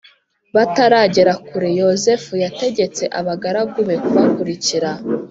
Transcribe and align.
bataragera 0.55 1.33
kure 1.47 1.69
Yozefu 1.81 2.31
yategetse 2.43 3.03
abagaragu 3.19 3.79
be 3.87 3.95
kubakurikira 4.05 4.89